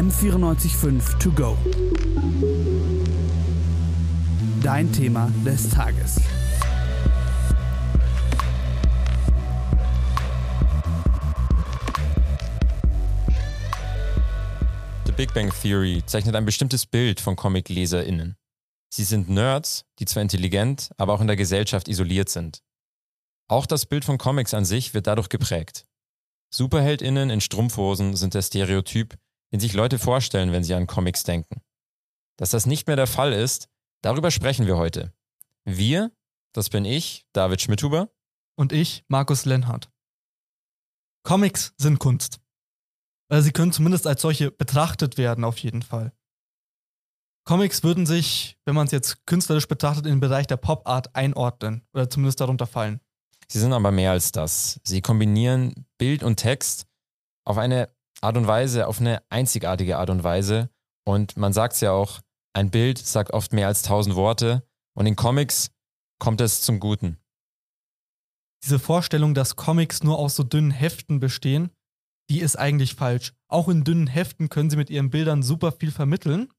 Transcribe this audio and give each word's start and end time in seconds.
M945 0.00 1.18
To 1.18 1.30
Go. 1.32 1.58
Dein 4.62 4.90
Thema 4.90 5.30
des 5.44 5.68
Tages. 5.68 6.22
The 15.04 15.12
Big 15.12 15.34
Bang 15.34 15.52
Theory 15.60 16.02
zeichnet 16.06 16.34
ein 16.34 16.46
bestimmtes 16.46 16.86
Bild 16.86 17.20
von 17.20 17.36
Comic-LeserInnen. 17.36 18.36
Sie 18.88 19.04
sind 19.04 19.28
Nerds, 19.28 19.84
die 19.98 20.06
zwar 20.06 20.22
intelligent, 20.22 20.92
aber 20.96 21.12
auch 21.12 21.20
in 21.20 21.26
der 21.26 21.36
Gesellschaft 21.36 21.88
isoliert 21.88 22.30
sind. 22.30 22.62
Auch 23.48 23.66
das 23.66 23.84
Bild 23.84 24.06
von 24.06 24.16
Comics 24.16 24.54
an 24.54 24.64
sich 24.64 24.94
wird 24.94 25.06
dadurch 25.06 25.28
geprägt. 25.28 25.84
SuperheldInnen 26.54 27.28
in 27.28 27.42
Strumpfhosen 27.42 28.16
sind 28.16 28.32
der 28.32 28.40
Stereotyp, 28.40 29.18
den 29.52 29.60
sich 29.60 29.72
Leute 29.72 29.98
vorstellen, 29.98 30.52
wenn 30.52 30.64
sie 30.64 30.74
an 30.74 30.86
Comics 30.86 31.24
denken. 31.24 31.62
Dass 32.36 32.50
das 32.50 32.66
nicht 32.66 32.86
mehr 32.86 32.96
der 32.96 33.06
Fall 33.06 33.32
ist, 33.32 33.68
darüber 34.02 34.30
sprechen 34.30 34.66
wir 34.66 34.76
heute. 34.76 35.12
Wir, 35.64 36.10
das 36.52 36.70
bin 36.70 36.84
ich, 36.84 37.26
David 37.32 37.60
Schmidhuber. 37.60 38.10
Und 38.56 38.72
ich, 38.72 39.04
Markus 39.08 39.44
Lenhardt. 39.44 39.90
Comics 41.22 41.74
sind 41.76 41.98
Kunst. 41.98 42.40
Also 43.28 43.44
sie 43.44 43.52
können 43.52 43.72
zumindest 43.72 44.06
als 44.06 44.22
solche 44.22 44.50
betrachtet 44.50 45.18
werden, 45.18 45.44
auf 45.44 45.58
jeden 45.58 45.82
Fall. 45.82 46.12
Comics 47.44 47.82
würden 47.82 48.06
sich, 48.06 48.58
wenn 48.64 48.74
man 48.74 48.86
es 48.86 48.92
jetzt 48.92 49.26
künstlerisch 49.26 49.68
betrachtet, 49.68 50.06
in 50.06 50.12
den 50.12 50.20
Bereich 50.20 50.46
der 50.46 50.56
Pop-Art 50.56 51.14
einordnen 51.14 51.86
oder 51.92 52.08
zumindest 52.08 52.40
darunter 52.40 52.66
fallen. 52.66 53.00
Sie 53.48 53.58
sind 53.58 53.72
aber 53.72 53.90
mehr 53.90 54.12
als 54.12 54.30
das. 54.30 54.80
Sie 54.84 55.00
kombinieren 55.00 55.86
Bild 55.98 56.22
und 56.22 56.36
Text 56.36 56.86
auf 57.44 57.58
eine 57.58 57.88
Art 58.20 58.36
und 58.36 58.46
Weise, 58.46 58.86
auf 58.86 59.00
eine 59.00 59.22
einzigartige 59.30 59.98
Art 59.98 60.10
und 60.10 60.22
Weise. 60.22 60.70
Und 61.04 61.36
man 61.36 61.52
sagt 61.52 61.74
es 61.74 61.80
ja 61.80 61.92
auch, 61.92 62.20
ein 62.52 62.70
Bild 62.70 62.98
sagt 62.98 63.32
oft 63.32 63.52
mehr 63.52 63.66
als 63.66 63.82
tausend 63.82 64.16
Worte. 64.16 64.66
Und 64.94 65.06
in 65.06 65.16
Comics 65.16 65.70
kommt 66.18 66.40
es 66.40 66.60
zum 66.60 66.80
Guten. 66.80 67.18
Diese 68.62 68.78
Vorstellung, 68.78 69.34
dass 69.34 69.56
Comics 69.56 70.02
nur 70.02 70.18
aus 70.18 70.36
so 70.36 70.42
dünnen 70.42 70.70
Heften 70.70 71.18
bestehen, 71.20 71.70
die 72.28 72.40
ist 72.40 72.56
eigentlich 72.56 72.94
falsch. 72.94 73.32
Auch 73.48 73.68
in 73.68 73.84
dünnen 73.84 74.06
Heften 74.06 74.48
können 74.48 74.70
sie 74.70 74.76
mit 74.76 74.90
ihren 74.90 75.10
Bildern 75.10 75.42
super 75.42 75.72
viel 75.72 75.90
vermitteln, 75.90 76.52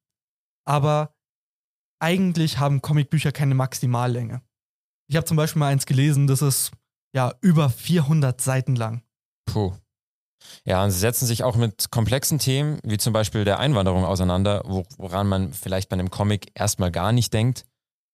aber 0.66 1.16
eigentlich 2.02 2.58
haben 2.58 2.81
Comicbücher 2.81 3.31
keine 3.31 3.56
Maximallänge. 3.56 4.42
Ich 5.08 5.16
habe 5.16 5.25
zum 5.25 5.38
Beispiel 5.38 5.59
mal 5.59 5.68
eins 5.68 5.86
gelesen, 5.86 6.25
das 6.25 6.42
ist 6.42 6.72
ja 7.14 7.34
über 7.42 7.70
400 7.70 8.42
Seiten 8.42 8.75
lang. 8.75 9.03
Puh. 9.46 9.73
Ja, 10.66 10.84
und 10.84 10.92
sie 10.92 11.00
setzen 11.00 11.25
sich 11.25 11.44
auch 11.44 11.56
mit 11.56 11.92
komplexen 11.92 12.39
Themen, 12.39 12.80
wie 12.84 12.97
zum 12.97 13.14
Beispiel 13.14 13.45
der 13.45 13.59
Einwanderung 13.59 14.06
auseinander, 14.06 14.64
woran 14.66 15.28
man 15.28 15.53
vielleicht 15.53 15.89
bei 15.89 15.94
einem 15.94 16.09
Comic 16.09 16.52
erstmal 16.53 16.92
gar 16.92 17.11
nicht 17.11 17.34
denkt. 17.34 17.66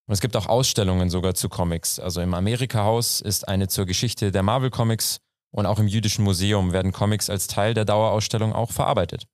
Und 0.08 0.14
es 0.14 0.22
gibt 0.22 0.38
auch 0.38 0.48
Ausstellungen 0.48 1.10
sogar 1.10 1.34
zu 1.34 1.50
Comics. 1.50 2.00
Also 2.00 2.22
im 2.22 2.34
Amerika-Haus 2.34 3.20
ist 3.20 3.48
eine 3.48 3.68
zur 3.68 3.86
Geschichte 3.86 4.32
der 4.32 4.44
Marvel-Comics 4.44 5.20
und 5.52 5.66
auch 5.66 5.80
im 5.80 5.88
Jüdischen 5.88 6.24
Museum 6.24 6.72
werden 6.72 6.94
Comics 6.94 7.30
als 7.30 7.48
Teil 7.48 7.74
der 7.74 7.86
Dauerausstellung 7.86 8.54
auch 8.54 8.72
verarbeitet. 8.72 9.28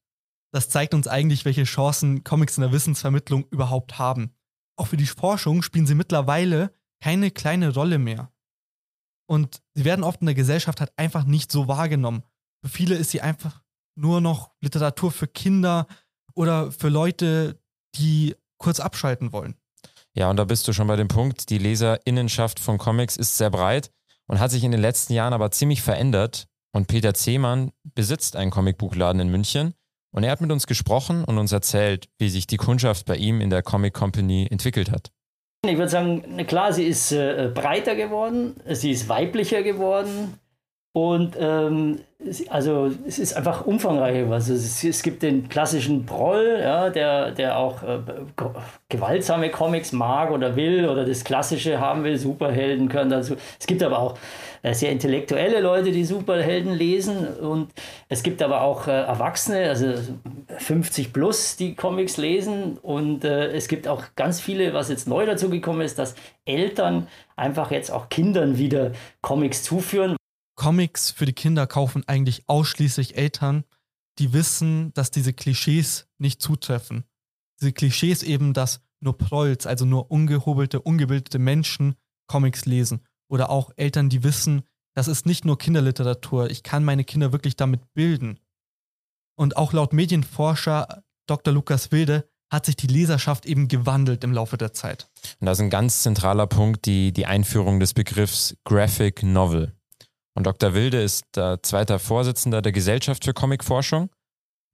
Das 0.51 0.69
zeigt 0.69 0.93
uns 0.93 1.07
eigentlich, 1.07 1.45
welche 1.45 1.63
Chancen 1.63 2.23
Comics 2.23 2.57
in 2.57 2.61
der 2.61 2.71
Wissensvermittlung 2.71 3.45
überhaupt 3.49 3.97
haben. 3.99 4.35
Auch 4.75 4.87
für 4.87 4.97
die 4.97 5.05
Forschung 5.05 5.61
spielen 5.61 5.87
sie 5.87 5.95
mittlerweile 5.95 6.73
keine 7.01 7.31
kleine 7.31 7.73
Rolle 7.73 7.99
mehr. 7.99 8.31
Und 9.27 9.61
sie 9.73 9.85
werden 9.85 10.03
oft 10.03 10.21
in 10.21 10.27
der 10.27 10.35
Gesellschaft 10.35 10.79
halt 10.79 10.91
einfach 10.97 11.23
nicht 11.23 11.51
so 11.51 11.67
wahrgenommen. 11.67 12.23
Für 12.63 12.69
viele 12.69 12.95
ist 12.95 13.11
sie 13.11 13.19
einfach 13.19 13.61
nur 13.95 14.21
noch 14.21 14.51
Literatur 14.61 15.11
für 15.11 15.27
Kinder 15.27 15.85
oder 16.33 16.71
für 16.71 16.87
Leute, 16.87 17.59
die 17.95 18.35
kurz 18.57 18.79
abschalten 18.79 19.33
wollen. 19.33 19.55
Ja, 20.15 20.29
und 20.29 20.37
da 20.37 20.45
bist 20.45 20.67
du 20.67 20.73
schon 20.73 20.87
bei 20.87 20.95
dem 20.95 21.09
Punkt, 21.09 21.49
die 21.49 21.57
Leserinnenschaft 21.57 22.59
von 22.59 22.77
Comics 22.77 23.17
ist 23.17 23.37
sehr 23.37 23.49
breit 23.49 23.91
und 24.27 24.39
hat 24.39 24.51
sich 24.51 24.63
in 24.63 24.71
den 24.71 24.79
letzten 24.79 25.13
Jahren 25.13 25.33
aber 25.33 25.51
ziemlich 25.51 25.81
verändert. 25.81 26.47
Und 26.71 26.87
Peter 26.87 27.13
Zehmann 27.13 27.71
besitzt 27.83 28.35
einen 28.35 28.49
Comicbuchladen 28.49 29.21
in 29.21 29.29
München 29.29 29.73
und 30.11 30.23
er 30.23 30.31
hat 30.31 30.41
mit 30.41 30.51
uns 30.51 30.65
gesprochen 30.65 31.25
und 31.25 31.37
uns 31.37 31.51
erzählt, 31.51 32.07
wie 32.17 32.29
sich 32.29 32.47
die 32.47 32.57
Kundschaft 32.57 33.05
bei 33.05 33.17
ihm 33.17 33.41
in 33.41 33.49
der 33.49 33.61
Comic 33.61 33.93
Company 33.93 34.47
entwickelt 34.49 34.89
hat. 34.89 35.11
Ich 35.65 35.77
würde 35.77 35.89
sagen, 35.89 36.45
klar, 36.47 36.73
sie 36.73 36.85
ist 36.85 37.11
äh, 37.11 37.51
breiter 37.53 37.95
geworden, 37.95 38.55
sie 38.71 38.91
ist 38.91 39.09
weiblicher 39.09 39.63
geworden 39.63 40.39
und 40.93 41.35
ähm, 41.39 42.01
also 42.49 42.91
es 43.07 43.17
ist 43.17 43.35
einfach 43.35 43.65
umfangreicher. 43.65 44.31
Also 44.31 44.53
es, 44.53 44.83
es, 44.83 45.01
gibt 45.01 45.23
den 45.23 45.49
klassischen 45.49 46.05
Proll, 46.05 46.59
ja, 46.61 46.91
der, 46.91 47.31
der 47.31 47.57
auch 47.57 47.81
äh, 47.81 47.97
gewaltsame 48.89 49.49
Comics 49.49 49.91
mag 49.91 50.29
oder 50.29 50.55
will 50.55 50.87
oder 50.87 51.03
das 51.03 51.23
Klassische 51.23 51.79
haben 51.79 52.03
will, 52.03 52.17
Superhelden 52.17 52.89
können 52.89 53.09
dazu. 53.09 53.35
Es 53.59 53.65
gibt 53.65 53.81
aber 53.81 53.97
auch 53.97 54.17
äh, 54.61 54.75
sehr 54.75 54.91
intellektuelle 54.91 55.61
Leute, 55.61 55.91
die 55.91 56.05
Superhelden 56.05 56.73
lesen. 56.73 57.27
Und 57.27 57.71
es 58.07 58.21
gibt 58.21 58.43
aber 58.43 58.61
auch 58.61 58.87
äh, 58.87 58.91
Erwachsene, 58.91 59.69
also 59.69 59.95
50 60.59 61.11
plus, 61.11 61.55
die 61.57 61.73
Comics 61.73 62.17
lesen. 62.17 62.77
Und 62.77 63.25
äh, 63.25 63.47
es 63.47 63.67
gibt 63.67 63.87
auch 63.87 64.03
ganz 64.15 64.39
viele, 64.39 64.75
was 64.75 64.89
jetzt 64.89 65.07
neu 65.07 65.25
dazu 65.25 65.49
gekommen 65.49 65.81
ist, 65.81 65.97
dass 65.97 66.13
Eltern 66.45 67.07
einfach 67.35 67.71
jetzt 67.71 67.91
auch 67.91 68.09
Kindern 68.09 68.59
wieder 68.59 68.91
Comics 69.21 69.63
zuführen. 69.63 70.15
Comics 70.55 71.11
für 71.11 71.25
die 71.25 71.33
Kinder 71.33 71.67
kaufen 71.67 72.03
eigentlich 72.07 72.47
ausschließlich 72.47 73.17
Eltern, 73.17 73.63
die 74.19 74.33
wissen, 74.33 74.93
dass 74.93 75.11
diese 75.11 75.33
Klischees 75.33 76.07
nicht 76.17 76.41
zutreffen. 76.41 77.03
Diese 77.59 77.73
Klischees 77.73 78.23
eben, 78.23 78.53
dass 78.53 78.81
nur 78.99 79.17
Prolls, 79.17 79.65
also 79.65 79.85
nur 79.85 80.11
ungehobelte, 80.11 80.81
ungebildete 80.81 81.39
Menschen 81.39 81.95
Comics 82.27 82.65
lesen 82.65 83.01
oder 83.27 83.49
auch 83.49 83.71
Eltern, 83.75 84.09
die 84.09 84.23
wissen, 84.23 84.63
das 84.95 85.07
ist 85.07 85.25
nicht 85.25 85.45
nur 85.45 85.57
Kinderliteratur, 85.57 86.49
ich 86.49 86.63
kann 86.63 86.85
meine 86.85 87.03
Kinder 87.03 87.31
wirklich 87.31 87.55
damit 87.55 87.93
bilden. 87.93 88.39
Und 89.35 89.57
auch 89.57 89.73
laut 89.73 89.93
Medienforscher 89.93 91.03
Dr. 91.25 91.53
Lukas 91.53 91.91
Wilde 91.91 92.29
hat 92.51 92.67
sich 92.67 92.75
die 92.75 92.87
Leserschaft 92.87 93.47
eben 93.47 93.67
gewandelt 93.67 94.23
im 94.23 94.31
Laufe 94.31 94.57
der 94.57 94.73
Zeit. 94.73 95.09
Und 95.39 95.47
da 95.47 95.53
ist 95.53 95.59
ein 95.59 95.71
ganz 95.71 96.03
zentraler 96.03 96.45
Punkt 96.45 96.85
die, 96.85 97.11
die 97.11 97.25
Einführung 97.25 97.79
des 97.79 97.95
Begriffs 97.95 98.55
Graphic 98.63 99.23
Novel. 99.23 99.73
Und 100.35 100.45
Dr. 100.47 100.73
Wilde 100.73 101.01
ist 101.01 101.25
der 101.35 101.61
zweite 101.61 101.99
Vorsitzender 101.99 102.61
der 102.61 102.71
Gesellschaft 102.71 103.25
für 103.25 103.33
Comicforschung. 103.33 104.09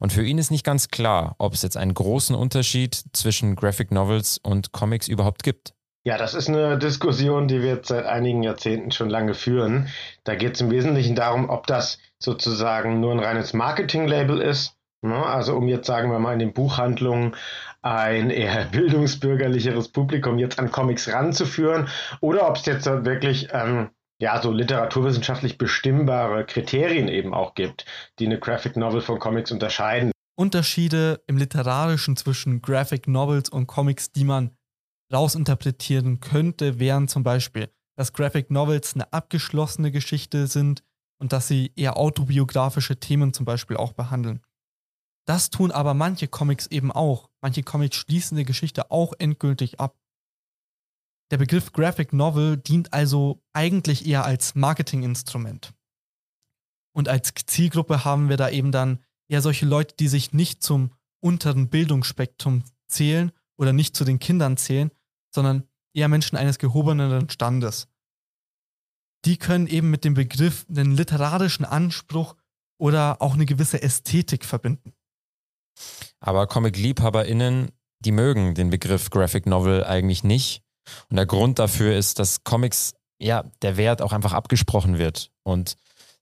Und 0.01 0.13
für 0.13 0.23
ihn 0.23 0.37
ist 0.37 0.51
nicht 0.51 0.65
ganz 0.65 0.87
klar, 0.87 1.35
ob 1.39 1.53
es 1.53 1.61
jetzt 1.61 1.75
einen 1.75 1.93
großen 1.93 2.35
Unterschied 2.35 3.03
zwischen 3.11 3.55
Graphic 3.55 3.91
Novels 3.91 4.37
und 4.37 4.71
Comics 4.71 5.09
überhaupt 5.09 5.43
gibt. 5.43 5.73
Ja, 6.05 6.17
das 6.17 6.33
ist 6.33 6.47
eine 6.47 6.77
Diskussion, 6.77 7.49
die 7.49 7.61
wir 7.61 7.81
seit 7.83 8.05
einigen 8.05 8.41
Jahrzehnten 8.41 8.91
schon 8.91 9.09
lange 9.09 9.33
führen. 9.33 9.89
Da 10.23 10.35
geht 10.35 10.55
es 10.55 10.61
im 10.61 10.71
Wesentlichen 10.71 11.15
darum, 11.15 11.49
ob 11.49 11.67
das 11.67 11.99
sozusagen 12.19 13.01
nur 13.01 13.11
ein 13.11 13.19
reines 13.19 13.53
Marketing-Label 13.53 14.41
ist. 14.41 14.77
Ne? 15.01 15.25
Also 15.25 15.55
um 15.55 15.67
jetzt, 15.67 15.87
sagen 15.87 16.09
wir 16.09 16.19
mal, 16.19 16.33
in 16.33 16.39
den 16.39 16.53
Buchhandlungen 16.53 17.35
ein 17.81 18.29
eher 18.29 18.65
bildungsbürgerlicheres 18.71 19.89
Publikum 19.89 20.39
jetzt 20.39 20.57
an 20.57 20.71
Comics 20.71 21.11
ranzuführen 21.11 21.89
oder 22.21 22.47
ob 22.47 22.55
es 22.55 22.65
jetzt 22.65 22.85
wirklich 22.85 23.49
ähm, 23.51 23.89
ja, 24.21 24.41
so 24.41 24.51
literaturwissenschaftlich 24.51 25.57
bestimmbare 25.57 26.45
Kriterien 26.45 27.07
eben 27.07 27.33
auch 27.33 27.55
gibt, 27.55 27.85
die 28.19 28.25
eine 28.25 28.39
Graphic 28.39 28.75
Novel 28.75 29.01
von 29.01 29.19
Comics 29.19 29.51
unterscheiden. 29.51 30.11
Unterschiede 30.35 31.21
im 31.27 31.37
Literarischen 31.37 32.15
zwischen 32.15 32.61
Graphic 32.61 33.07
Novels 33.07 33.49
und 33.49 33.67
Comics, 33.67 34.11
die 34.11 34.23
man 34.23 34.51
rausinterpretieren 35.11 36.19
könnte, 36.19 36.79
wären 36.79 37.07
zum 37.07 37.23
Beispiel, 37.23 37.69
dass 37.97 38.13
Graphic 38.13 38.51
Novels 38.51 38.93
eine 38.93 39.11
abgeschlossene 39.11 39.91
Geschichte 39.91 40.47
sind 40.47 40.83
und 41.19 41.33
dass 41.33 41.47
sie 41.47 41.71
eher 41.75 41.97
autobiografische 41.97 42.99
Themen 42.99 43.33
zum 43.33 43.45
Beispiel 43.45 43.77
auch 43.77 43.93
behandeln. 43.93 44.41
Das 45.25 45.49
tun 45.49 45.71
aber 45.71 45.93
manche 45.93 46.27
Comics 46.27 46.67
eben 46.67 46.91
auch. 46.91 47.29
Manche 47.41 47.63
Comics 47.63 47.97
schließen 47.97 48.37
die 48.37 48.45
Geschichte 48.45 48.91
auch 48.91 49.13
endgültig 49.19 49.79
ab. 49.79 49.95
Der 51.31 51.37
Begriff 51.37 51.71
Graphic 51.71 52.11
Novel 52.11 52.57
dient 52.57 52.93
also 52.93 53.41
eigentlich 53.53 54.07
eher 54.07 54.25
als 54.25 54.55
Marketinginstrument. 54.55 55.73
Und 56.95 57.07
als 57.07 57.33
Zielgruppe 57.45 58.03
haben 58.03 58.29
wir 58.29 58.37
da 58.37 58.49
eben 58.49 58.71
dann 58.71 58.99
eher 59.27 59.41
solche 59.41 59.65
Leute, 59.65 59.95
die 59.99 60.07
sich 60.07 60.33
nicht 60.33 60.63
zum 60.63 60.91
unteren 61.21 61.69
Bildungsspektrum 61.69 62.63
zählen 62.87 63.31
oder 63.57 63.73
nicht 63.73 63.95
zu 63.95 64.05
den 64.05 64.19
Kindern 64.19 64.57
zählen, 64.57 64.89
sondern 65.33 65.67
eher 65.93 66.07
Menschen 66.07 66.37
eines 66.37 66.57
gehobenen 66.57 67.29
Standes. 67.29 67.87
Die 69.25 69.37
können 69.37 69.67
eben 69.67 69.91
mit 69.91 70.05
dem 70.05 70.13
Begriff 70.13 70.65
einen 70.69 70.95
literarischen 70.95 71.65
Anspruch 71.65 72.35
oder 72.79 73.21
auch 73.21 73.33
eine 73.33 73.45
gewisse 73.45 73.81
Ästhetik 73.81 74.45
verbinden. 74.45 74.93
Aber 76.19 76.47
Comic-LiebhaberInnen, 76.47 77.71
die 77.99 78.11
mögen 78.11 78.55
den 78.55 78.69
Begriff 78.69 79.09
Graphic 79.09 79.45
Novel 79.45 79.83
eigentlich 79.83 80.23
nicht. 80.23 80.63
Und 81.09 81.17
der 81.17 81.25
Grund 81.25 81.59
dafür 81.59 81.95
ist, 81.95 82.19
dass 82.19 82.43
Comics, 82.43 82.93
ja, 83.19 83.43
der 83.61 83.77
Wert 83.77 84.01
auch 84.01 84.13
einfach 84.13 84.33
abgesprochen 84.33 84.97
wird. 84.97 85.31
Und 85.43 85.75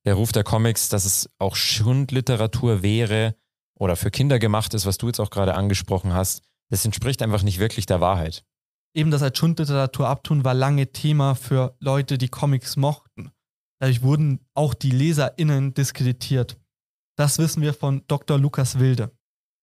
der 0.05 0.15
Ruf 0.15 0.31
der 0.31 0.43
Comics, 0.43 0.89
dass 0.89 1.05
es 1.05 1.29
auch 1.39 1.55
Schundliteratur 1.55 2.81
wäre, 2.81 3.35
oder 3.79 3.95
für 3.95 4.11
Kinder 4.11 4.39
gemacht 4.39 4.73
ist, 4.73 4.85
was 4.85 4.97
du 4.97 5.07
jetzt 5.07 5.19
auch 5.19 5.29
gerade 5.29 5.55
angesprochen 5.55 6.13
hast, 6.13 6.41
das 6.69 6.85
entspricht 6.85 7.21
einfach 7.21 7.43
nicht 7.43 7.59
wirklich 7.59 7.85
der 7.85 8.01
Wahrheit. 8.01 8.43
Eben 8.93 9.11
das 9.11 9.21
als 9.21 9.37
Schundliteratur 9.37 10.07
abtun 10.07 10.43
war 10.43 10.53
lange 10.53 10.91
Thema 10.91 11.35
für 11.35 11.75
Leute, 11.79 12.17
die 12.17 12.29
Comics 12.29 12.75
mochten. 12.77 13.31
Dadurch 13.79 14.01
wurden 14.01 14.39
auch 14.55 14.73
die 14.73 14.91
LeserInnen 14.91 15.73
diskreditiert. 15.73 16.57
Das 17.15 17.37
wissen 17.37 17.61
wir 17.61 17.73
von 17.73 18.03
Dr. 18.07 18.39
Lukas 18.39 18.79
Wilde. 18.79 19.11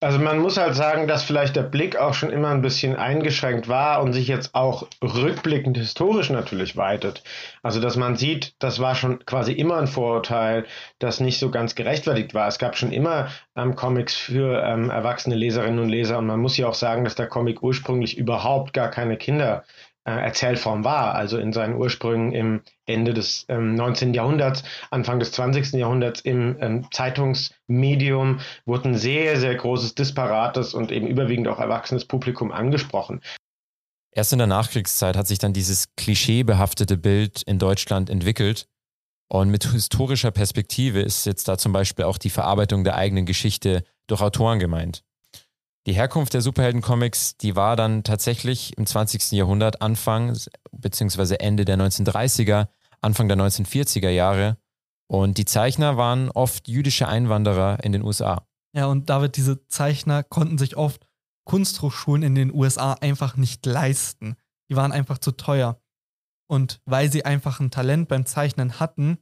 Also 0.04 0.18
man 0.18 0.38
muss 0.38 0.58
halt 0.58 0.74
sagen, 0.74 1.08
dass 1.08 1.22
vielleicht 1.22 1.56
der 1.56 1.62
Blick 1.62 1.96
auch 1.96 2.12
schon 2.12 2.28
immer 2.28 2.50
ein 2.50 2.60
bisschen 2.60 2.94
eingeschränkt 2.94 3.68
war 3.68 4.02
und 4.02 4.12
sich 4.12 4.28
jetzt 4.28 4.54
auch 4.54 4.86
rückblickend 5.02 5.78
historisch 5.78 6.28
natürlich 6.28 6.76
weitet. 6.76 7.22
Also 7.62 7.80
dass 7.80 7.96
man 7.96 8.14
sieht, 8.14 8.54
das 8.58 8.80
war 8.80 8.96
schon 8.96 9.24
quasi 9.24 9.52
immer 9.52 9.78
ein 9.78 9.86
Vorurteil, 9.86 10.66
das 10.98 11.20
nicht 11.20 11.38
so 11.38 11.50
ganz 11.50 11.74
gerechtfertigt 11.74 12.34
war. 12.34 12.46
Es 12.46 12.58
gab 12.58 12.76
schon 12.76 12.92
immer 12.92 13.28
ähm, 13.56 13.76
Comics 13.76 14.14
für 14.14 14.62
ähm, 14.62 14.90
erwachsene 14.90 15.36
Leserinnen 15.36 15.78
und 15.78 15.88
Leser 15.88 16.18
und 16.18 16.26
man 16.26 16.38
muss 16.38 16.58
ja 16.58 16.68
auch 16.68 16.74
sagen, 16.74 17.04
dass 17.04 17.14
der 17.14 17.28
Comic 17.28 17.62
ursprünglich 17.62 18.18
überhaupt 18.18 18.74
gar 18.74 18.90
keine 18.90 19.16
Kinder 19.16 19.64
äh, 20.04 20.12
Erzählform 20.12 20.84
war, 20.84 21.14
also 21.14 21.38
in 21.38 21.52
seinen 21.52 21.74
Ursprüngen 21.74 22.32
im 22.32 22.60
Ende 22.86 23.14
des 23.14 23.46
ähm, 23.48 23.74
19. 23.74 24.14
Jahrhunderts, 24.14 24.62
Anfang 24.90 25.18
des 25.18 25.32
20. 25.32 25.72
Jahrhunderts 25.72 26.20
im 26.20 26.56
ähm, 26.60 26.86
Zeitungsmedium 26.90 28.40
wurde 28.66 28.90
ein 28.90 28.96
sehr, 28.96 29.40
sehr 29.40 29.54
großes, 29.54 29.94
disparates 29.94 30.74
und 30.74 30.92
eben 30.92 31.06
überwiegend 31.06 31.48
auch 31.48 31.58
erwachsenes 31.58 32.04
Publikum 32.04 32.52
angesprochen. 32.52 33.20
Erst 34.12 34.32
in 34.32 34.38
der 34.38 34.46
Nachkriegszeit 34.46 35.16
hat 35.16 35.26
sich 35.26 35.38
dann 35.38 35.52
dieses 35.52 35.86
klischeebehaftete 35.96 36.96
Bild 36.96 37.42
in 37.42 37.58
Deutschland 37.58 38.10
entwickelt. 38.10 38.68
Und 39.28 39.50
mit 39.50 39.64
historischer 39.64 40.30
Perspektive 40.30 41.00
ist 41.00 41.26
jetzt 41.26 41.48
da 41.48 41.58
zum 41.58 41.72
Beispiel 41.72 42.04
auch 42.04 42.18
die 42.18 42.30
Verarbeitung 42.30 42.84
der 42.84 42.96
eigenen 42.96 43.26
Geschichte 43.26 43.82
durch 44.06 44.20
Autoren 44.20 44.58
gemeint. 44.58 45.02
Die 45.86 45.92
Herkunft 45.92 46.32
der 46.32 46.40
Superhelden-Comics, 46.40 47.36
die 47.36 47.56
war 47.56 47.76
dann 47.76 48.04
tatsächlich 48.04 48.76
im 48.78 48.86
20. 48.86 49.32
Jahrhundert, 49.32 49.82
Anfang 49.82 50.34
bzw. 50.72 51.36
Ende 51.36 51.66
der 51.66 51.76
1930er, 51.76 52.68
Anfang 53.02 53.28
der 53.28 53.36
1940er 53.36 54.08
Jahre. 54.08 54.56
Und 55.08 55.36
die 55.36 55.44
Zeichner 55.44 55.98
waren 55.98 56.30
oft 56.30 56.68
jüdische 56.68 57.06
Einwanderer 57.06 57.84
in 57.84 57.92
den 57.92 58.02
USA. 58.02 58.46
Ja, 58.74 58.86
und 58.86 59.10
David, 59.10 59.36
diese 59.36 59.68
Zeichner 59.68 60.22
konnten 60.22 60.56
sich 60.56 60.78
oft 60.78 61.06
Kunsthochschulen 61.44 62.22
in 62.22 62.34
den 62.34 62.52
USA 62.52 62.94
einfach 62.94 63.36
nicht 63.36 63.66
leisten. 63.66 64.36
Die 64.70 64.76
waren 64.76 64.90
einfach 64.90 65.18
zu 65.18 65.32
teuer. 65.32 65.78
Und 66.46 66.80
weil 66.86 67.12
sie 67.12 67.26
einfach 67.26 67.60
ein 67.60 67.70
Talent 67.70 68.08
beim 68.08 68.24
Zeichnen 68.24 68.80
hatten, 68.80 69.18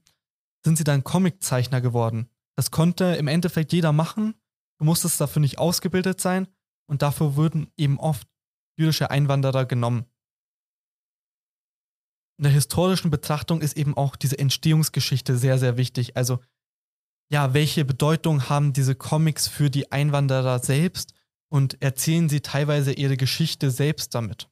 sind 0.64 0.78
sie 0.78 0.84
dann 0.84 1.02
Comiczeichner 1.02 1.80
geworden. 1.80 2.28
Das 2.54 2.70
konnte 2.70 3.16
im 3.16 3.26
Endeffekt 3.26 3.72
jeder 3.72 3.92
machen 3.92 4.34
Du 4.82 4.86
musstest 4.86 5.20
dafür 5.20 5.38
nicht 5.38 5.60
ausgebildet 5.60 6.20
sein 6.20 6.48
und 6.88 7.02
dafür 7.02 7.36
wurden 7.36 7.70
eben 7.76 8.00
oft 8.00 8.26
jüdische 8.76 9.12
Einwanderer 9.12 9.64
genommen. 9.64 10.06
In 12.36 12.42
der 12.42 12.52
historischen 12.52 13.08
Betrachtung 13.08 13.60
ist 13.60 13.76
eben 13.76 13.96
auch 13.96 14.16
diese 14.16 14.40
Entstehungsgeschichte 14.40 15.38
sehr, 15.38 15.58
sehr 15.58 15.76
wichtig. 15.76 16.16
Also, 16.16 16.40
ja, 17.30 17.54
welche 17.54 17.84
Bedeutung 17.84 18.48
haben 18.48 18.72
diese 18.72 18.96
Comics 18.96 19.46
für 19.46 19.70
die 19.70 19.92
Einwanderer 19.92 20.58
selbst 20.58 21.14
und 21.48 21.80
erzählen 21.80 22.28
sie 22.28 22.40
teilweise 22.40 22.92
ihre 22.92 23.16
Geschichte 23.16 23.70
selbst 23.70 24.16
damit? 24.16 24.48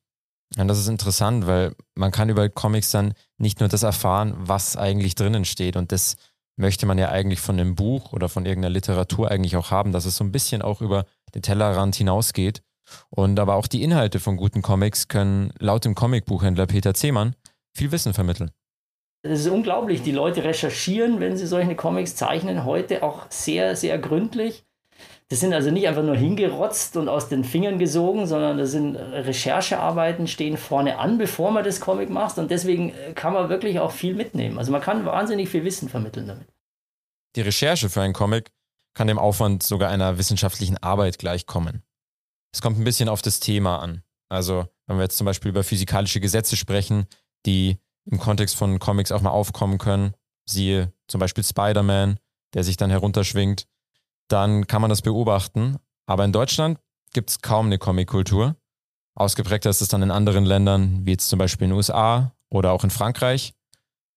Ja, 0.54 0.64
das 0.64 0.78
ist 0.78 0.86
interessant, 0.86 1.48
weil 1.48 1.74
man 1.96 2.12
kann 2.12 2.28
über 2.28 2.48
Comics 2.48 2.92
dann 2.92 3.14
nicht 3.36 3.58
nur 3.58 3.68
das 3.68 3.82
erfahren, 3.82 4.34
was 4.36 4.76
eigentlich 4.76 5.16
drinnen 5.16 5.44
steht 5.44 5.74
und 5.74 5.90
das 5.90 6.14
möchte 6.56 6.86
man 6.86 6.98
ja 6.98 7.08
eigentlich 7.08 7.40
von 7.40 7.58
einem 7.58 7.74
Buch 7.74 8.12
oder 8.12 8.28
von 8.28 8.46
irgendeiner 8.46 8.72
Literatur 8.72 9.30
eigentlich 9.30 9.56
auch 9.56 9.70
haben, 9.70 9.92
dass 9.92 10.04
es 10.04 10.16
so 10.16 10.24
ein 10.24 10.32
bisschen 10.32 10.62
auch 10.62 10.80
über 10.80 11.04
den 11.34 11.42
Tellerrand 11.42 11.94
hinausgeht. 11.96 12.62
Und 13.08 13.38
aber 13.38 13.54
auch 13.54 13.66
die 13.66 13.82
Inhalte 13.82 14.20
von 14.20 14.36
guten 14.36 14.62
Comics 14.62 15.08
können 15.08 15.52
laut 15.58 15.84
dem 15.84 15.94
Comicbuchhändler 15.94 16.66
Peter 16.66 16.94
Zehmann 16.94 17.36
viel 17.72 17.92
Wissen 17.92 18.14
vermitteln. 18.14 18.50
Es 19.22 19.40
ist 19.40 19.48
unglaublich, 19.48 20.02
die 20.02 20.12
Leute 20.12 20.44
recherchieren, 20.44 21.20
wenn 21.20 21.36
sie 21.36 21.46
solche 21.46 21.76
Comics 21.76 22.16
zeichnen, 22.16 22.64
heute 22.64 23.02
auch 23.02 23.26
sehr, 23.30 23.76
sehr 23.76 23.98
gründlich. 23.98 24.64
Das 25.30 25.38
sind 25.38 25.54
also 25.54 25.70
nicht 25.70 25.86
einfach 25.86 26.02
nur 26.02 26.16
hingerotzt 26.16 26.96
und 26.96 27.08
aus 27.08 27.28
den 27.28 27.44
Fingern 27.44 27.78
gesogen, 27.78 28.26
sondern 28.26 28.58
das 28.58 28.72
sind 28.72 28.96
Recherchearbeiten, 28.96 30.26
stehen 30.26 30.56
vorne 30.56 30.98
an, 30.98 31.18
bevor 31.18 31.52
man 31.52 31.62
das 31.62 31.80
Comic 31.80 32.10
macht. 32.10 32.36
Und 32.38 32.50
deswegen 32.50 32.92
kann 33.14 33.32
man 33.32 33.48
wirklich 33.48 33.78
auch 33.78 33.92
viel 33.92 34.14
mitnehmen. 34.14 34.58
Also 34.58 34.72
man 34.72 34.80
kann 34.80 35.06
wahnsinnig 35.06 35.48
viel 35.48 35.62
Wissen 35.62 35.88
vermitteln 35.88 36.26
damit. 36.26 36.48
Die 37.36 37.42
Recherche 37.42 37.88
für 37.88 38.02
einen 38.02 38.12
Comic 38.12 38.50
kann 38.92 39.06
dem 39.06 39.20
Aufwand 39.20 39.62
sogar 39.62 39.88
einer 39.88 40.18
wissenschaftlichen 40.18 40.78
Arbeit 40.78 41.20
gleichkommen. 41.20 41.84
Es 42.52 42.60
kommt 42.60 42.80
ein 42.80 42.84
bisschen 42.84 43.08
auf 43.08 43.22
das 43.22 43.38
Thema 43.38 43.78
an. 43.78 44.02
Also, 44.28 44.66
wenn 44.88 44.96
wir 44.96 45.04
jetzt 45.04 45.16
zum 45.16 45.26
Beispiel 45.26 45.50
über 45.50 45.62
physikalische 45.62 46.18
Gesetze 46.18 46.56
sprechen, 46.56 47.06
die 47.46 47.78
im 48.10 48.18
Kontext 48.18 48.56
von 48.56 48.80
Comics 48.80 49.12
auch 49.12 49.22
mal 49.22 49.30
aufkommen 49.30 49.78
können, 49.78 50.14
siehe 50.44 50.92
zum 51.06 51.20
Beispiel 51.20 51.44
Spider-Man, 51.44 52.18
der 52.54 52.64
sich 52.64 52.76
dann 52.76 52.90
herunterschwingt, 52.90 53.68
dann 54.30 54.66
kann 54.66 54.80
man 54.80 54.90
das 54.90 55.02
beobachten. 55.02 55.76
Aber 56.06 56.24
in 56.24 56.32
Deutschland 56.32 56.78
gibt 57.12 57.30
es 57.30 57.40
kaum 57.40 57.66
eine 57.66 57.78
Comic-Kultur. 57.78 58.56
Ausgeprägter 59.14 59.70
ist 59.70 59.82
es 59.82 59.88
dann 59.88 60.02
in 60.02 60.10
anderen 60.10 60.44
Ländern, 60.44 61.04
wie 61.04 61.12
jetzt 61.12 61.28
zum 61.28 61.38
Beispiel 61.38 61.66
in 61.66 61.70
den 61.70 61.76
USA 61.76 62.32
oder 62.48 62.72
auch 62.72 62.84
in 62.84 62.90
Frankreich, 62.90 63.54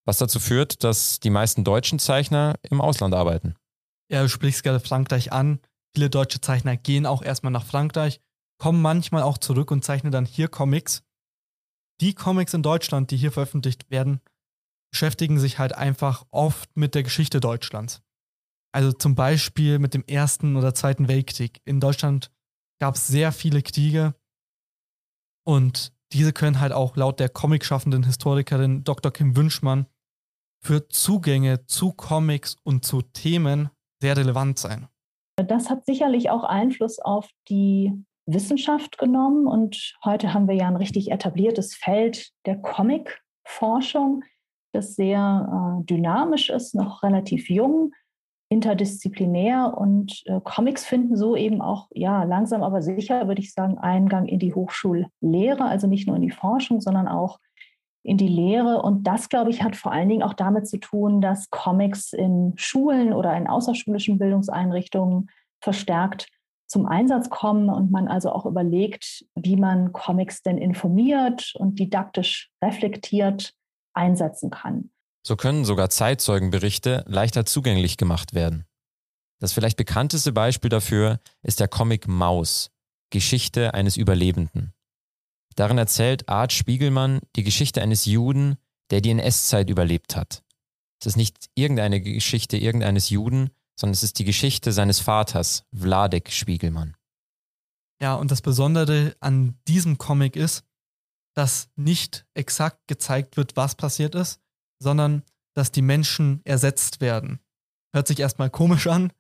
was 0.06 0.18
dazu 0.18 0.40
führt, 0.40 0.84
dass 0.84 1.20
die 1.20 1.30
meisten 1.30 1.64
deutschen 1.64 2.00
Zeichner 2.00 2.56
im 2.62 2.82
Ausland 2.82 3.14
arbeiten. 3.14 3.56
Ja, 4.10 4.22
du 4.22 4.30
sprichst 4.30 4.64
gerade 4.64 4.80
Frankreich 4.80 5.32
an. 5.32 5.60
Viele 5.96 6.10
deutsche 6.10 6.42
Zeichner 6.42 6.78
gehen 6.78 7.06
auch 7.06 7.22
erstmal 7.22 7.52
nach 7.52 7.66
Frankreich, 7.66 8.20
kommen 8.58 8.82
manchmal 8.82 9.24
auch 9.24 9.38
zurück 9.38 9.72
und 9.72 9.84
zeichnen 9.84 10.12
dann 10.12 10.26
hier 10.26 10.48
Comics. 10.48 11.04
Die 12.02 12.14
Comics 12.14 12.54
in 12.54 12.64
Deutschland, 12.64 13.12
die 13.12 13.18
hier 13.18 13.32
veröffentlicht 13.32 13.90
werden, 13.92 14.20
beschäftigen 14.92 15.40
sich 15.40 15.60
halt 15.60 15.74
einfach 15.74 16.26
oft 16.32 16.76
mit 16.76 16.96
der 16.96 17.04
Geschichte 17.04 17.40
Deutschlands. 17.40 18.02
Also 18.74 18.92
zum 18.92 19.14
Beispiel 19.14 19.78
mit 19.78 19.94
dem 19.94 20.04
Ersten 20.08 20.56
oder 20.56 20.74
Zweiten 20.74 21.08
Weltkrieg. 21.08 21.62
In 21.64 21.80
Deutschland 21.80 22.32
gab 22.80 22.96
es 22.96 23.08
sehr 23.08 23.32
viele 23.32 23.62
Kriege 23.62 24.16
und 25.46 25.94
diese 26.12 26.34
können 26.34 26.60
halt 26.60 26.74
auch 26.74 26.96
laut 26.96 27.20
der 27.20 27.30
comicschaffenden 27.30 28.04
Historikerin 28.04 28.84
Dr. 28.84 29.12
Kim 29.12 29.36
Wünschmann 29.36 29.86
für 30.64 30.88
Zugänge 30.88 31.66
zu 31.66 31.92
Comics 31.92 32.58
und 32.64 32.84
zu 32.86 33.02
Themen 33.02 33.70
sehr 34.02 34.18
relevant 34.18 34.58
sein. 34.58 34.88
Das 35.36 35.70
hat 35.70 35.86
sicherlich 35.86 36.30
auch 36.30 36.44
Einfluss 36.44 37.00
auf 37.00 37.30
die 37.50 37.92
Wissenschaft 38.26 38.98
genommen 38.98 39.48
und 39.48 39.96
heute 40.04 40.34
haben 40.34 40.48
wir 40.48 40.56
ja 40.56 40.68
ein 40.68 40.78
richtig 40.78 41.12
etabliertes 41.12 41.76
Feld 41.76 42.32
der 42.46 42.62
Comic-Forschung, 42.62 44.24
das 44.72 44.96
sehr 44.96 45.82
äh, 45.82 45.86
dynamisch 45.86 46.50
ist, 46.50 46.74
noch 46.74 47.04
relativ 47.04 47.50
jung 47.50 47.92
interdisziplinär 48.54 49.74
und 49.76 50.22
äh, 50.26 50.40
Comics 50.44 50.86
finden 50.86 51.18
so 51.18 51.36
eben 51.36 51.62
auch, 51.62 51.88
ja, 51.92 52.24
langsam 52.24 52.64
aber 52.64 52.82
sicher, 52.82 53.28
würde 53.28 53.42
ich 53.42 53.54
sagen, 53.54 53.78
Eingang 53.80 54.28
in 54.28 54.40
die 54.40 54.54
Hochschullehre, 54.54 55.66
also 55.66 55.88
nicht 55.88 56.08
nur 56.08 56.16
in 56.16 56.22
die 56.22 56.32
Forschung, 56.32 56.80
sondern 56.80 57.08
auch 57.08 57.40
in 58.04 58.18
die 58.18 58.28
Lehre. 58.28 58.82
Und 58.82 59.08
das, 59.08 59.30
glaube 59.30 59.50
ich, 59.50 59.64
hat 59.64 59.76
vor 59.76 59.92
allen 59.92 60.10
Dingen 60.10 60.24
auch 60.24 60.34
damit 60.34 60.68
zu 60.68 60.78
tun, 60.78 61.20
dass 61.20 61.50
Comics 61.50 62.14
in 62.14 62.54
Schulen 62.56 63.12
oder 63.14 63.36
in 63.36 63.48
außerschulischen 63.48 64.20
Bildungseinrichtungen 64.20 65.30
verstärkt 65.62 66.28
zum 66.68 66.86
Einsatz 66.86 67.30
kommen 67.30 67.70
und 67.70 67.92
man 67.92 68.08
also 68.08 68.32
auch 68.32 68.46
überlegt, 68.46 69.26
wie 69.36 69.56
man 69.58 69.94
Comics 69.94 70.42
denn 70.42 70.58
informiert 70.58 71.54
und 71.56 71.80
didaktisch 71.80 72.50
reflektiert 72.64 73.54
einsetzen 73.94 74.50
kann. 74.50 74.90
So 75.26 75.36
können 75.36 75.64
sogar 75.66 75.90
Zeitzeugenberichte 75.90 77.06
leichter 77.08 77.46
zugänglich 77.46 77.98
gemacht 77.98 78.34
werden. 78.34 78.66
Das 79.40 79.54
vielleicht 79.54 79.78
bekannteste 79.78 80.32
Beispiel 80.32 80.70
dafür 80.70 81.20
ist 81.42 81.60
der 81.60 81.68
Comic 81.68 82.08
Maus, 82.08 82.72
Geschichte 83.10 83.74
eines 83.74 83.98
Überlebenden. 83.98 84.74
Darin 85.56 85.78
erzählt 85.78 86.30
Art 86.30 86.52
Spiegelmann 86.52 87.20
die 87.36 87.44
Geschichte 87.44 87.82
eines 87.82 88.06
Juden, 88.06 88.58
der 88.90 89.02
die 89.02 89.12
NS-Zeit 89.12 89.70
überlebt 89.70 90.16
hat. 90.16 90.44
Es 91.00 91.08
ist 91.08 91.18
nicht 91.18 91.50
irgendeine 91.56 92.02
Geschichte 92.02 92.58
irgendeines 92.58 93.10
Juden, 93.10 93.50
sondern 93.80 93.94
es 93.94 94.04
ist 94.04 94.20
die 94.20 94.26
Geschichte 94.26 94.72
seines 94.72 95.00
Vaters, 95.00 95.66
Wladek 95.72 96.32
Spiegelmann. 96.32 96.96
Ja, 98.02 98.16
und 98.16 98.32
das 98.32 98.42
Besondere 98.42 99.16
an 99.20 99.58
diesem 99.68 99.98
Comic 99.98 100.36
ist, 100.36 100.64
dass 101.36 101.70
nicht 101.76 102.26
exakt 102.34 102.88
gezeigt 102.88 103.38
wird, 103.38 103.56
was 103.56 103.76
passiert 103.76 104.16
ist, 104.16 104.40
sondern 104.80 105.24
dass 105.56 105.72
die 105.72 105.82
Menschen 105.82 106.42
ersetzt 106.46 107.02
werden. 107.02 107.40
Hört 107.94 108.08
sich 108.08 108.20
erstmal 108.20 108.50
komisch 108.50 108.88
an, 108.88 109.12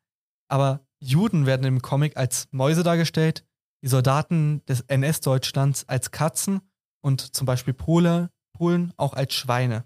aber 0.50 0.86
Juden 1.00 1.46
werden 1.46 1.66
im 1.66 1.82
Comic 1.82 2.18
als 2.18 2.48
Mäuse 2.52 2.84
dargestellt, 2.84 3.46
die 3.84 3.90
Soldaten 3.90 4.66
des 4.66 4.82
NS-Deutschlands 4.82 5.88
als 5.88 6.12
Katzen 6.12 6.62
und 7.02 7.36
zum 7.36 7.46
Beispiel 7.46 7.74
Pole, 7.74 8.32
Polen 8.54 8.94
auch 8.98 9.14
als 9.14 9.34
Schweine. 9.34 9.86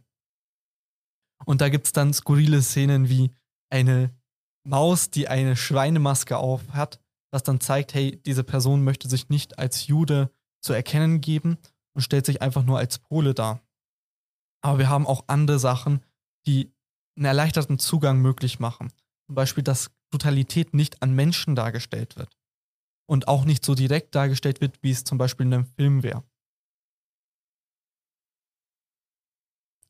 Und 1.45 1.61
da 1.61 1.69
gibt 1.69 1.87
es 1.87 1.91
dann 1.91 2.13
skurrile 2.13 2.61
Szenen 2.61 3.09
wie 3.09 3.31
eine 3.69 4.13
Maus, 4.63 5.09
die 5.09 5.27
eine 5.27 5.55
Schweinemaske 5.55 6.37
auf 6.37 6.73
hat, 6.73 6.99
das 7.31 7.43
dann 7.43 7.59
zeigt, 7.59 7.93
hey, 7.93 8.21
diese 8.25 8.43
Person 8.43 8.83
möchte 8.83 9.09
sich 9.09 9.29
nicht 9.29 9.59
als 9.59 9.87
Jude 9.87 10.31
zu 10.61 10.73
erkennen 10.73 11.21
geben 11.21 11.57
und 11.93 12.01
stellt 12.01 12.25
sich 12.25 12.41
einfach 12.41 12.63
nur 12.63 12.77
als 12.77 12.99
Pole 12.99 13.33
dar. 13.33 13.61
Aber 14.61 14.79
wir 14.79 14.89
haben 14.89 15.07
auch 15.07 15.25
andere 15.27 15.59
Sachen, 15.59 16.03
die 16.45 16.73
einen 17.15 17.25
erleichterten 17.25 17.79
Zugang 17.79 18.21
möglich 18.21 18.59
machen. 18.59 18.91
Zum 19.27 19.35
Beispiel, 19.35 19.63
dass 19.63 19.91
Brutalität 20.11 20.73
nicht 20.73 21.01
an 21.01 21.13
Menschen 21.13 21.55
dargestellt 21.55 22.15
wird. 22.15 22.35
Und 23.09 23.27
auch 23.27 23.45
nicht 23.45 23.63
so 23.63 23.75
direkt 23.75 24.15
dargestellt 24.15 24.61
wird, 24.61 24.81
wie 24.81 24.91
es 24.91 25.03
zum 25.03 25.17
Beispiel 25.17 25.45
in 25.45 25.53
einem 25.53 25.65
Film 25.65 26.03
wäre. 26.03 26.23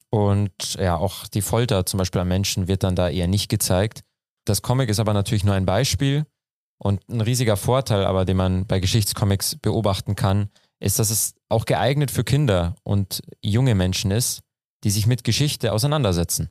Und 0.10 0.76
ja, 0.76 0.96
auch 0.96 1.28
die 1.28 1.42
Folter 1.42 1.86
zum 1.86 1.98
Beispiel 1.98 2.22
an 2.22 2.28
Menschen 2.28 2.68
wird 2.68 2.84
dann 2.84 2.96
da 2.96 3.10
eher 3.10 3.28
nicht 3.28 3.50
gezeigt. 3.50 4.04
Das 4.46 4.62
Comic 4.62 4.90
ist 4.90 5.00
aber 5.00 5.14
natürlich 5.14 5.44
nur 5.44 5.56
ein 5.56 5.66
Beispiel. 5.66 6.26
Und 6.80 7.08
ein 7.10 7.22
riesiger 7.22 7.58
Vorteil 7.58 8.06
aber, 8.06 8.24
den 8.24 8.38
man 8.38 8.68
bei 8.68 8.80
Geschichtscomics 8.80 9.58
beobachten 9.58 10.16
kann, 10.16 10.50
ist, 10.80 11.00
dass 11.00 11.10
es 11.10 11.34
auch 11.50 11.66
geeignet 11.66 12.12
für 12.12 12.24
Kinder 12.24 12.76
und 12.84 13.22
junge 13.42 13.74
Menschen 13.74 14.12
ist, 14.12 14.42
die 14.88 14.91
sich 14.91 15.06
mit 15.06 15.25
Geschichte 15.25 15.74
auseinandersetzen. 15.74 16.48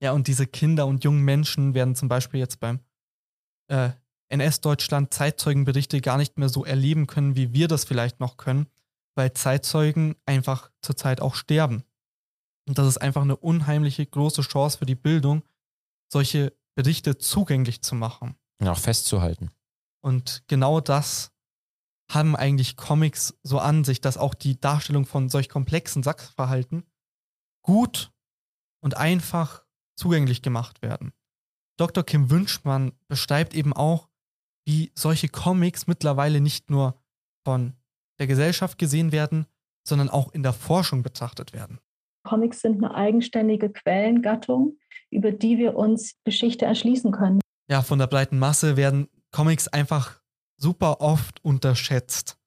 Ja, 0.00 0.12
und 0.12 0.28
diese 0.28 0.46
Kinder 0.46 0.86
und 0.86 1.04
jungen 1.04 1.22
Menschen 1.22 1.74
werden 1.74 1.94
zum 1.94 2.08
Beispiel 2.08 2.40
jetzt 2.40 2.58
beim 2.58 2.80
äh, 3.68 3.90
NS-Deutschland 4.30 5.12
Zeitzeugenberichte 5.12 6.00
gar 6.00 6.16
nicht 6.16 6.38
mehr 6.38 6.48
so 6.48 6.64
erleben 6.64 7.06
können, 7.06 7.36
wie 7.36 7.52
wir 7.52 7.68
das 7.68 7.84
vielleicht 7.84 8.18
noch 8.18 8.38
können, 8.38 8.66
weil 9.14 9.34
Zeitzeugen 9.34 10.16
einfach 10.24 10.70
zurzeit 10.80 11.20
auch 11.20 11.34
sterben. 11.34 11.84
Und 12.66 12.78
das 12.78 12.86
ist 12.86 12.96
einfach 12.96 13.20
eine 13.20 13.36
unheimliche 13.36 14.06
große 14.06 14.40
Chance 14.40 14.78
für 14.78 14.86
die 14.86 14.94
Bildung, 14.94 15.42
solche 16.10 16.54
Berichte 16.76 17.18
zugänglich 17.18 17.82
zu 17.82 17.94
machen. 17.94 18.36
Und 18.58 18.68
auch 18.68 18.78
festzuhalten. 18.78 19.50
Und 20.00 20.44
genau 20.46 20.80
das 20.80 21.30
haben 22.10 22.36
eigentlich 22.36 22.78
Comics 22.78 23.36
so 23.42 23.58
an 23.58 23.84
sich, 23.84 24.00
dass 24.00 24.16
auch 24.16 24.32
die 24.32 24.58
Darstellung 24.58 25.04
von 25.04 25.28
solch 25.28 25.50
komplexen 25.50 26.02
Sachverhalten 26.02 26.84
gut 27.66 28.12
und 28.80 28.96
einfach 28.96 29.66
zugänglich 29.96 30.40
gemacht 30.40 30.82
werden. 30.82 31.12
Dr. 31.76 32.04
Kim 32.04 32.30
Wünschmann 32.30 32.92
beschreibt 33.08 33.54
eben 33.54 33.72
auch, 33.72 34.08
wie 34.64 34.92
solche 34.94 35.28
Comics 35.28 35.86
mittlerweile 35.86 36.40
nicht 36.40 36.70
nur 36.70 37.00
von 37.44 37.74
der 38.18 38.26
Gesellschaft 38.26 38.78
gesehen 38.78 39.12
werden, 39.12 39.46
sondern 39.86 40.08
auch 40.08 40.32
in 40.32 40.42
der 40.42 40.52
Forschung 40.52 41.02
betrachtet 41.02 41.52
werden. 41.52 41.78
Comics 42.24 42.60
sind 42.60 42.82
eine 42.82 42.94
eigenständige 42.94 43.70
Quellengattung, 43.70 44.78
über 45.10 45.32
die 45.32 45.58
wir 45.58 45.76
uns 45.76 46.16
Geschichte 46.24 46.64
erschließen 46.64 47.12
können. 47.12 47.40
Ja, 47.68 47.82
von 47.82 47.98
der 47.98 48.06
breiten 48.06 48.38
Masse 48.38 48.76
werden 48.76 49.08
Comics 49.32 49.68
einfach 49.68 50.20
super 50.56 51.00
oft 51.00 51.44
unterschätzt. 51.44 52.38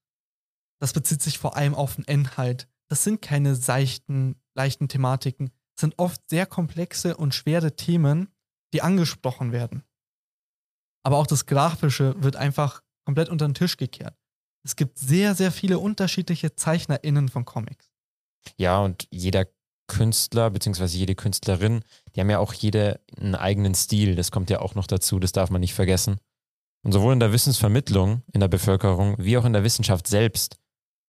Das 0.82 0.94
bezieht 0.94 1.22
sich 1.22 1.38
vor 1.38 1.56
allem 1.56 1.76
auf 1.76 1.96
den 1.96 2.06
Inhalt. 2.06 2.68
Das 2.88 3.04
sind 3.04 3.22
keine 3.22 3.56
seichten, 3.56 4.39
leichten 4.56 4.88
Thematiken. 4.88 5.52
Sind 5.80 5.98
oft 5.98 6.22
sehr 6.30 6.46
komplexe 6.46 7.16
und 7.16 7.34
schwere 7.34 7.76
Themen, 7.76 8.34
die 8.74 8.82
angesprochen 8.82 9.52
werden. 9.52 9.84
Aber 11.04 11.18
auch 11.18 11.28
das 11.28 11.46
Grafische 11.46 12.16
wird 12.22 12.36
einfach 12.36 12.82
komplett 13.06 13.30
unter 13.30 13.48
den 13.48 13.54
Tisch 13.54 13.78
gekehrt. 13.78 14.16
Es 14.64 14.76
gibt 14.76 15.00
sehr, 15.00 15.36
sehr 15.36 15.52
viele 15.52 15.80
unterschiedliche 15.80 16.56
ZeichnerInnen 16.56 17.30
von 17.30 17.46
Comics. 17.46 17.90
Ja, 18.58 18.80
und 18.80 19.08
jeder 19.10 19.48
Künstler 19.88 20.50
beziehungsweise 20.50 20.98
jede 20.98 21.16
Künstlerin, 21.16 21.84
die 22.16 22.22
haben 22.22 22.30
ja 22.30 22.40
auch 22.40 22.54
jede 22.54 23.02
einen 23.18 23.36
eigenen 23.36 23.74
Stil. 23.74 24.16
Das 24.16 24.32
kommt 24.32 24.50
ja 24.50 24.60
auch 24.60 24.76
noch 24.76 24.88
dazu, 24.88 25.20
das 25.20 25.32
darf 25.32 25.50
man 25.50 25.62
nicht 25.62 25.74
vergessen. 25.74 26.20
Und 26.84 26.94
sowohl 26.94 27.14
in 27.14 27.20
der 27.20 27.34
Wissensvermittlung 27.34 28.22
in 28.32 28.40
der 28.40 28.48
Bevölkerung 28.48 29.16
wie 29.18 29.38
auch 29.38 29.46
in 29.46 29.54
der 29.54 29.64
Wissenschaft 29.64 30.08
selbst 30.08 30.58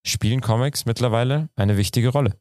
spielen 0.04 0.40
Comics 0.40 0.87
mittlerweile 0.87 1.50
eine 1.54 1.76
wichtige 1.76 2.09
Rolle. 2.09 2.40